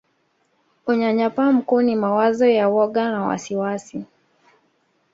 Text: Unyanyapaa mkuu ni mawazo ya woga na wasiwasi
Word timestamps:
Unyanyapaa 0.87 1.51
mkuu 1.51 1.81
ni 1.81 1.95
mawazo 1.95 2.45
ya 2.47 2.69
woga 2.69 3.11
na 3.11 3.21
wasiwasi 3.21 4.05